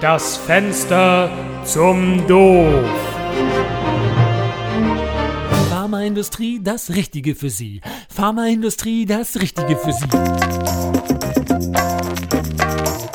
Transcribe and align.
Das 0.00 0.38
Fenster 0.38 1.30
zum 1.62 2.26
Doof. 2.26 2.88
Pharmaindustrie, 5.68 6.58
das 6.62 6.88
Richtige 6.94 7.34
für 7.34 7.50
Sie. 7.50 7.82
Pharmaindustrie, 8.08 9.04
das 9.04 9.38
Richtige 9.38 9.76
für 9.76 9.92
Sie. 9.92 10.06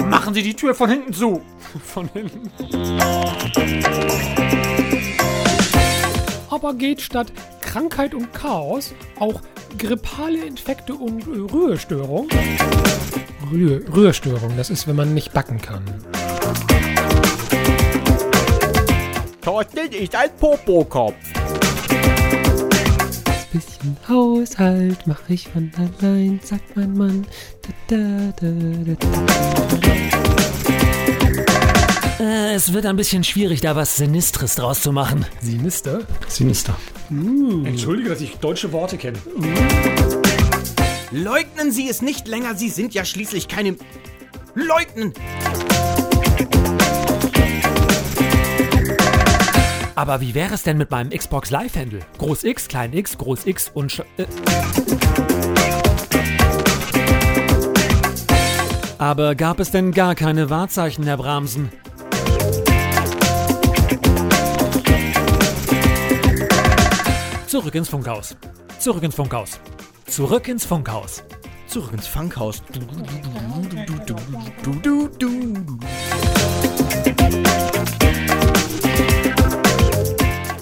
Machen 0.06 0.36
Sie 0.36 0.44
die 0.44 0.54
Tür 0.54 0.76
von 0.76 0.92
hinten 0.92 1.12
zu. 1.12 1.42
Von 1.84 2.08
hinten. 2.14 2.52
Aber 6.52 6.76
geht 6.76 7.02
statt 7.02 7.34
Krankheit 7.62 8.14
und 8.14 8.32
Chaos 8.32 8.94
auch 9.20 9.42
grippale 9.80 10.46
Infekte 10.46 10.94
und 10.94 11.24
äh, 11.24 11.52
Rührstörung? 11.52 12.30
Rühr, 13.52 13.82
Rührstörung, 13.94 14.56
das 14.56 14.70
ist, 14.70 14.88
wenn 14.88 14.96
man 14.96 15.16
nicht 15.16 15.34
backen 15.34 15.60
kann. 15.60 15.84
Thorsten 19.56 19.94
ist 19.94 20.14
ein 20.14 20.30
Popokopf. 20.38 21.16
Bisschen 23.54 23.96
Haushalt 24.06 25.08
mach 25.08 25.30
ich 25.30 25.48
von 25.48 25.72
allein, 25.78 26.42
sagt 26.44 26.76
mein 26.76 26.94
Mann. 26.94 27.26
Da, 27.88 27.96
da, 27.96 28.42
da, 28.42 28.96
da, 29.00 29.08
Äh, 32.20 32.56
es 32.56 32.74
wird 32.74 32.86
ein 32.86 32.98
bisschen 32.98 33.24
schwierig, 33.24 33.62
da 33.62 33.78
was 33.78 33.96
Sinistres 33.96 34.56
draus 34.56 34.82
zu 34.82 34.92
machen. 34.92 35.26
Sinister? 35.40 36.02
Sinister. 36.28 36.76
Entschuldige, 37.10 38.10
dass 38.10 38.20
ich 38.20 38.36
deutsche 38.36 38.74
Worte 38.74 38.98
kenne. 38.98 39.20
Leugnen 41.12 41.72
Sie 41.72 41.88
es 41.88 42.02
nicht 42.02 42.28
länger, 42.28 42.56
Sie 42.56 42.68
sind 42.68 42.94
ja 42.94 43.06
schließlich 43.06 43.48
keine... 43.48 43.78
Leugnen! 44.54 45.14
Aber 49.96 50.20
wie 50.20 50.36
wäre 50.36 50.54
es 50.54 50.64
denn 50.64 50.78
mit 50.78 50.92
meinem 50.92 51.10
Xbox 51.10 51.52
Live-Handle? 51.52 52.02
Groß 52.18 52.44
X, 52.44 52.68
Klein 52.68 52.92
X, 52.92 53.18
Groß 53.18 53.46
X 53.46 53.72
und 53.74 53.92
Sch 53.94 54.02
äh. 54.18 54.26
Aber 58.98 59.36
gab 59.36 59.60
es 59.60 59.72
denn 59.72 59.92
gar 59.92 60.16
keine 60.16 60.50
Wahrzeichen, 60.50 61.06
Herr 61.06 61.18
Bramsen? 61.18 61.72
Zurück 67.48 67.76
ins 67.76 67.88
Funkhaus. 67.88 68.36
Zurück 68.80 69.04
ins 69.04 69.16
Funkhaus. 69.16 69.60
Zurück 70.08 70.48
ins 70.50 70.66
Funkhaus. 70.66 71.24
Zurück 71.68 71.94
ins 71.94 72.08
Funkhaus. 72.08 72.62
Du, 72.74 72.82
du, 74.82 75.10
du, 75.18 75.50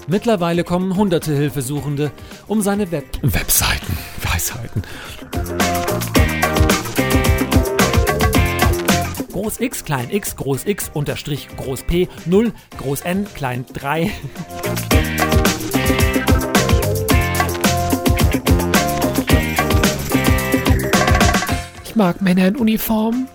Mittlerweile 0.08 0.64
kommen 0.66 0.98
hunderte 0.98 1.34
Hilfesuchende, 1.34 2.12
um 2.48 2.62
seine 2.62 2.92
Web 2.92 3.06
Webseiten. 3.22 3.98
Weisheiten. 4.22 4.84
Groß 9.31 9.62
X, 9.62 9.86
Klein 9.86 10.09
X, 10.09 10.36
Groß 10.36 10.66
X, 10.66 10.92
Unterstrich, 10.94 11.48
Groß 11.56 11.84
P, 11.84 12.09
0, 12.26 12.52
Groß 12.78 13.02
N, 13.02 13.28
Klein 13.34 13.66
3. 13.74 14.12
Ich 21.86 21.96
mag 21.96 22.22
Männer 22.22 22.48
in 22.48 22.56
Uniform. 22.58 23.28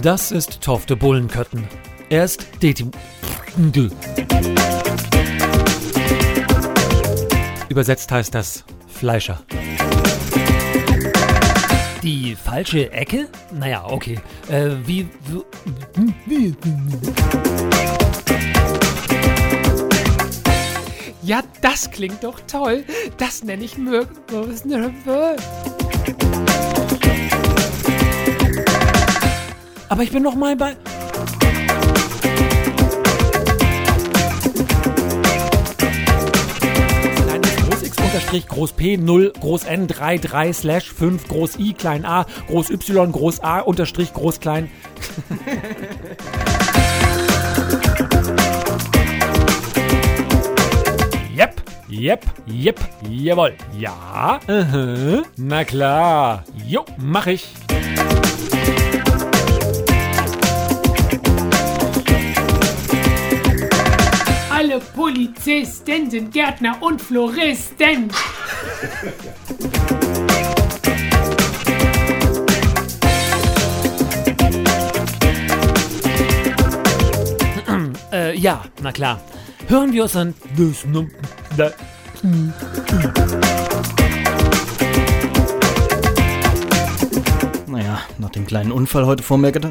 Das 0.00 0.32
ist 0.32 0.62
Tofte 0.62 0.96
Bullenkötten. 0.96 1.68
Er 2.12 2.24
ist 2.26 2.46
Detim. 2.62 2.90
Übersetzt 7.70 8.12
heißt 8.12 8.34
das 8.34 8.64
Fleischer. 8.86 9.42
Die 12.02 12.36
falsche 12.36 12.92
Ecke? 12.92 13.28
Naja, 13.50 13.86
okay. 13.86 14.20
Äh, 14.50 14.72
wie, 14.84 15.08
wie. 16.26 16.54
Ja, 21.22 21.40
das 21.62 21.90
klingt 21.90 22.22
doch 22.22 22.40
toll. 22.40 22.84
Das 23.16 23.42
nenne 23.42 23.64
ich 23.64 23.78
Mürk. 23.78 24.10
Aber 29.88 30.02
ich 30.02 30.12
bin 30.12 30.22
noch 30.22 30.34
mal 30.34 30.54
bei. 30.56 30.76
Groß 38.40 38.72
P 38.72 38.96
0 38.96 39.32
Groß 39.38 39.64
N 39.64 39.86
3 39.86 40.18
3 40.18 40.52
slash 40.52 40.92
5 40.92 41.28
Groß 41.28 41.58
I 41.58 41.74
klein 41.74 42.04
a 42.04 42.26
Groß 42.48 42.70
Y 42.70 43.12
Groß 43.12 43.40
A 43.40 43.60
unterstrich 43.60 44.12
Groß 44.12 44.40
klein. 44.40 44.70
Jep, 51.34 51.62
jep, 51.88 52.24
jep, 52.46 52.80
jawohl. 53.08 53.54
Ja, 53.78 54.38
aha, 54.46 55.22
na 55.36 55.64
klar. 55.64 56.44
Jo, 56.66 56.84
mach 56.98 57.26
ich. 57.26 57.48
Alle 64.72 64.80
Polizisten 64.80 66.10
sind 66.10 66.32
Gärtner 66.32 66.78
und 66.80 67.02
Floristen. 67.02 68.10
Äh, 78.10 78.38
ja, 78.38 78.62
na 78.82 78.92
klar. 78.92 79.20
Hören 79.68 79.92
wir 79.92 80.04
uns 80.04 80.16
an. 80.16 80.32
Naja, 87.66 88.00
nach 88.16 88.30
dem 88.30 88.46
kleinen 88.46 88.72
Unfall 88.72 89.04
heute 89.04 89.22
vormerkte. 89.22 89.70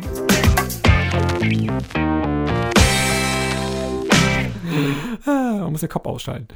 man 5.60 5.72
muss 5.72 5.82
den 5.82 5.90
Kopf 5.90 6.06
ausschalten. 6.06 6.48